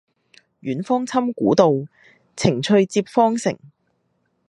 [0.61, 1.71] 遠芳侵古道，
[2.35, 3.55] 晴翠接荒城。